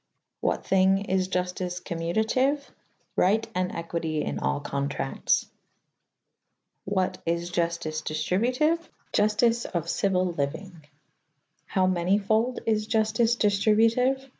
What 0.39 0.63
thyng 0.63 1.05
is 1.09 1.29
Juftyce 1.29 1.79
commutatyue? 1.79 2.59
Ryght 3.15 3.49
and 3.53 3.69
equite 3.71 4.23
in 4.25 4.39
all 4.39 4.59
contractes. 4.59 5.45
What 6.85 7.19
is 7.23 7.51
Juftyce 7.51 8.01
diftributyue? 8.01 8.79
Juftyce 9.13 9.67
of 9.67 9.83
cyuyle 9.83 10.33
lyuyng. 10.33 10.85
How 11.67 11.85
manyfolde 11.85 12.61
is 12.65 12.87
Juftice 12.87 13.37
dyftributyue 13.37 14.27